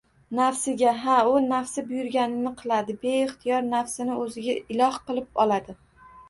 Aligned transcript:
Nafsiga!.. 0.37 0.93
Ha, 1.01 1.17
u 1.31 1.35
nafsi 1.51 1.83
buyurganini 1.89 2.53
qiladi, 2.61 2.95
beixtiyor 3.05 3.69
nafsini 3.75 4.17
o‘ziga 4.25 4.57
iloh 4.77 4.99
qilib 5.11 5.41
oladi. 5.47 5.79